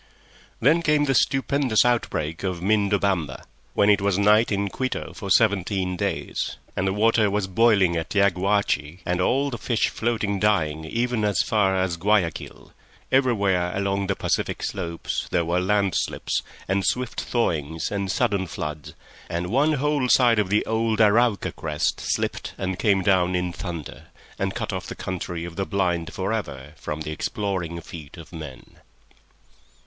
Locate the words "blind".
25.67-26.11